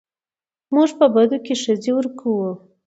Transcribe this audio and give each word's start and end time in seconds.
موږ 0.73 0.89
په 0.99 1.05
بدو 1.13 1.37
کې 1.45 1.53
ښځې 1.63 1.91
ورکوو 1.95 2.49